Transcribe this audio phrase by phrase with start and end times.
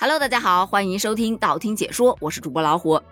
[0.00, 3.02] Hello，大家好，欢迎收听道听解说，我是主播老虎。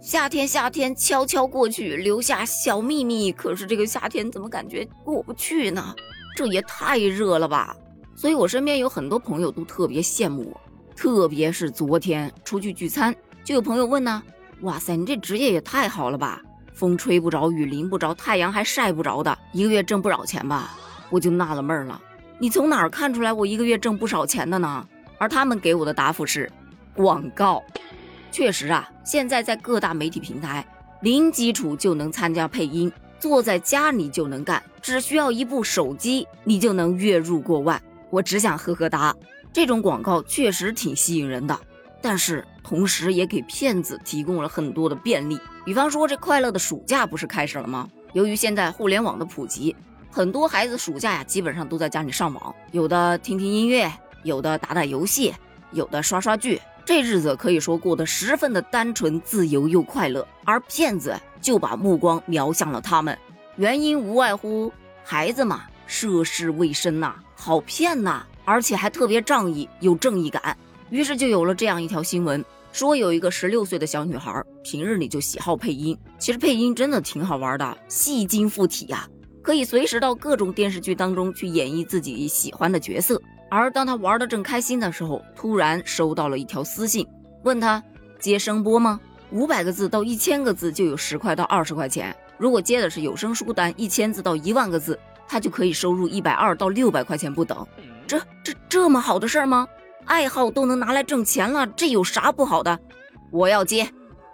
[0.00, 3.32] 夏天，夏天悄悄过去，留下小秘密。
[3.32, 5.92] 可是这个夏天怎么感觉过不去呢？
[6.36, 7.74] 这也太热了吧！
[8.14, 10.60] 所以我身边有很多朋友都特别羡慕我，
[10.94, 13.12] 特别是昨天出去聚餐，
[13.42, 14.22] 就有朋友问呢
[14.62, 16.40] ：“哇塞，你这职业也太好了吧？
[16.72, 20.78] 风吹不着，雨淋不着，太阳还晒不着的，一个月挣不少钱吧？”
[21.10, 22.00] 我就纳了闷了，
[22.38, 24.86] 你从哪儿看出来我一个月挣不少钱的呢？
[25.22, 26.50] 而他们给我的答复是：
[26.96, 27.62] 广告。
[28.32, 30.66] 确实啊，现在在各大媒体平台，
[31.00, 37.80] 零基础就能参加配音，坐在家里就能干，只需要一部手机，你就能月入过万。
[38.10, 39.14] 我只想呵呵哒，
[39.52, 41.56] 这种广告确实挺吸引人的，
[42.00, 45.38] 但是同时也给骗子提供了很多的便利。
[45.64, 47.88] 比方说，这快乐的暑假不是开始了吗？
[48.12, 49.76] 由于现在互联网的普及，
[50.10, 53.88] 很多孩子暑假呀，基本上都在家里上网，有的听听音乐，
[54.22, 55.34] 有的打打游戏，
[55.72, 56.60] 有的刷刷剧。
[56.84, 63.16] 这日子可以说过得十分的单纯、自由又快乐，而骗子就把目光瞄向了他们。
[63.56, 64.72] 原因无外乎
[65.04, 70.56] 孩子嘛，涉世未深呐，好骗呐，而且还特别仗义、有正义感。
[70.90, 75.96] 于是就有了这样一条新闻：说有一个十六岁的小女孩，平日里就喜好配音。
[76.18, 79.06] 其实配音真的挺好玩的，戏精附体呀，
[79.40, 83.22] 可以随时到各种电视剧当中去演绎自己喜欢的角色。
[83.54, 87.06] 而当他玩的正开心的时候，突然收到了一条私信，
[87.42, 87.82] 问他
[88.18, 88.98] 接声波吗？
[89.30, 97.66] 五百个字到一千个字就有十块到二十块钱，如果接的是有声书单，一千字到一万个字，他就可以收入一百二到六百块钱不等。
[98.06, 99.68] 这这这么好的事儿吗？
[100.06, 102.80] 爱好都能拿来挣钱了，这有啥不好的？
[103.30, 103.86] 我要接，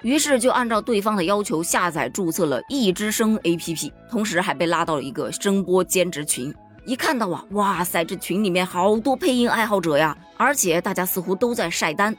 [0.03, 6.55] 于是就按照对方的要求下载注册了一之声 APP，同时还被拉到了一个声波兼职群。
[6.89, 12.17] 一看到啊，哇塞，这群里面好多配音爱好者呀，而且大家似乎都在晒单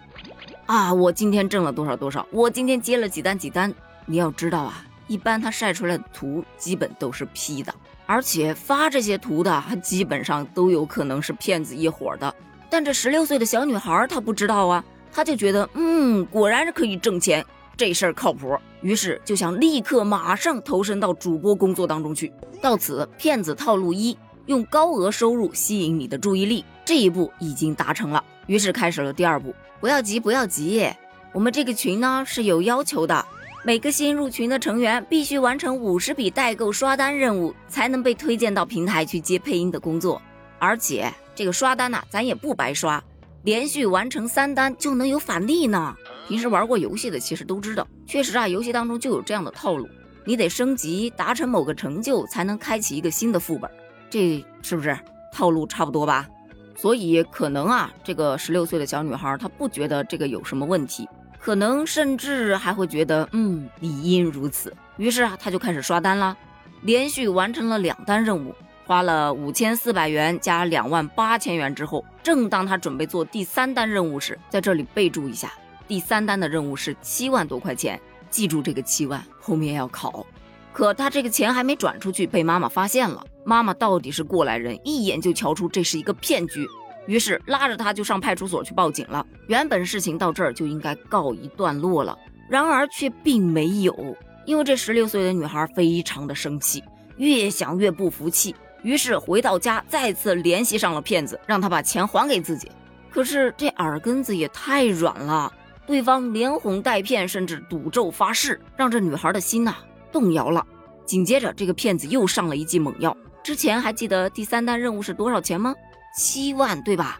[0.67, 0.93] 啊。
[0.93, 3.73] 我今天挣了多少多少，我今天接了几单几单。
[4.05, 7.73] 你要知道啊，一般他晒出来的图基本都是 P 的，
[8.05, 12.31] 而且发这些图的还基本上都有可能是骗子一伙的。
[12.69, 17.43] 但这十六岁的小女孩她不知道啊，她就觉得嗯，果然是可以挣钱，
[17.75, 22.31] 这事儿靠谱，于是就想立刻马上投身到主播工作当中去。
[22.61, 24.15] 到此，骗子套路一。
[24.49, 28.23] 用高额收入吸引你的注意力，这一步已经达成了。
[28.47, 29.53] 于是开始了第二步。
[29.79, 30.89] 不要急，不要急，
[31.31, 33.23] 我们这个群呢是有要求的，
[33.63, 40.19] 每个新入群的成员必须完成五十笔代购刷单任务，才能被推荐到平台去接配音的工作。
[40.57, 43.03] 而且这个刷单呢，咱也不白刷，
[43.43, 45.95] 连续完成三单就能有返利呢。
[46.27, 49.87] 平时玩过游戏的其实都知道，确实啊，游戏当中就有这样的套路，
[50.25, 53.69] 你得升级达成某个成就，才能开启一个新的副本。
[54.09, 54.97] 这是不是
[55.31, 56.27] 套路差不多吧？
[56.75, 64.73] 所以可能啊，这个十六岁的小女孩她不觉得这个有什么问题，可能甚至还会觉得嗯理应如此。
[64.97, 66.37] 于是啊，她就开始刷单了，
[66.81, 68.55] 连续完成了两单任务，
[68.85, 75.51] 花了五千四百元加两万八千元之后，正当她准备做第三单任务时，在这里备注一下，
[75.87, 77.99] 第三单的任务是七万多块钱，
[78.29, 80.25] 记住这个七万后面要考。
[80.71, 83.21] 可他这个钱还没转出去，被妈妈发现了。
[83.49, 86.67] 妈妈到底是过来人，一眼就瞧出这是一个骗局，
[87.07, 89.25] 于是拉着他就上派出所去报警了。
[89.47, 92.15] 原本事情到这儿就应该告一段落了，
[92.47, 94.15] 然而却并没有，
[94.45, 96.83] 因为这十六岁的女孩非常的生气，
[97.17, 102.69] 越想越不服气，于是回到家再次联系上了骗子，让他把钱还给自己。
[103.09, 105.51] 可是这耳根子也太软了，
[105.87, 109.75] 对方连哄带骗，甚至赌咒发誓，让这女孩的心呐。
[110.11, 110.63] 动摇了，
[111.03, 113.17] 紧接着这个骗子又上了一剂猛药。
[113.49, 115.73] 之前还记得第三单任务是多少钱吗？
[116.15, 117.19] 七万，对吧？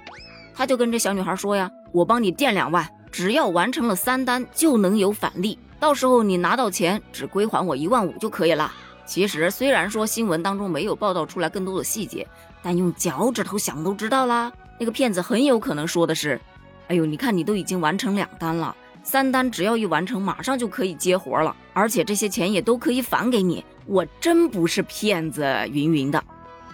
[0.53, 8.72] 他就跟这小女孩说呀：“我帮你垫两万，只要完成了三单就能有返利，到时候你拿到钱只归还我一万五就可以了。”
[9.07, 12.28] 其实虽然说新闻当中没有报道出来更多的细节，
[12.62, 16.39] 但用脚趾头想都知道啦，那个骗子很有可能说的是
[16.89, 23.65] ：“哎呦，你看你都已经完成两单了。”三单只要一完成，马上就可以接活了，而且这些钱也都可以返给你。
[23.89, 26.24] 我真不是骗子，云云的。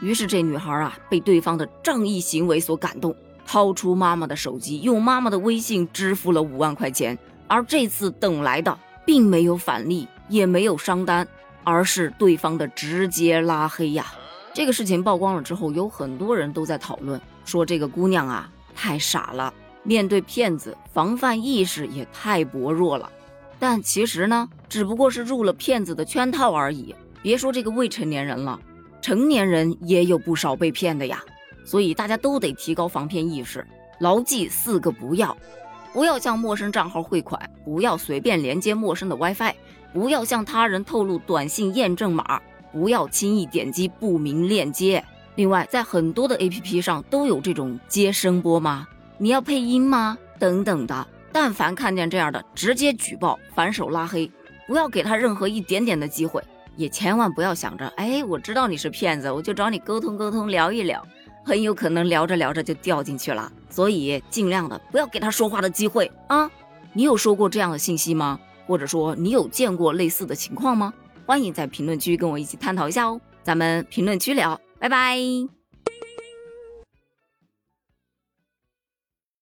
[0.01, 3.15] 于是这女孩啊，被对方的仗义行为所感动，
[3.45, 7.17] 掏出妈妈的手机，用妈妈的微信支付了五万块钱。
[7.47, 11.25] 而这次等来的，并没有返利，也没有商单，
[11.63, 14.07] 而是对方的直接拉黑呀。
[14.53, 19.53] 这个事情曝光了之后，有很多人都在讨论，说这个姑娘啊，太傻了。
[19.83, 23.09] 面对骗子，防范意识也太薄弱了。
[23.57, 26.93] 但其实呢，只不过是入了骗子的圈套而已。
[27.25, 28.59] 别说这个未成年人了，
[29.01, 31.23] 成年人也有不少被骗的呀。
[31.65, 33.65] 所以大家都得提高防骗意识。
[33.99, 35.35] 牢记四个不要：
[35.91, 39.55] 不要向陌生账号汇款，不要随便连接陌生的 WiFi，
[39.91, 42.39] 不要向他人透露短信验证码，
[42.71, 45.03] 不要轻易点击不明链接。
[45.33, 48.87] 另外，在很多的 APP 上都有这种接声波吗？
[49.17, 50.15] 你要配音吗？
[50.37, 51.07] 等等的。
[51.31, 54.31] 但凡看见这样的，直接举报，反手拉黑，
[54.67, 56.39] 不要给他任何一点点的机会。
[56.75, 61.05] 也千万不要想着，哎，我知道你是骗子，我就找你沟通沟通，聊一聊，
[61.43, 63.51] 很有可能聊着聊着就掉进去了。
[63.69, 66.49] 所以尽量的不要给他说话的机会啊！
[66.93, 68.39] 你有收过这样的信息吗？
[68.67, 70.93] 或者说你有见过类似的情况吗？
[71.25, 75.64] 欢迎在评论区跟我一起探讨一下哦，咱们评论区聊，拜拜。